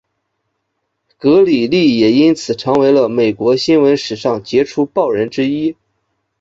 [1.19, 5.75] 格里利也因此成为了美国新闻史上杰出报人之一。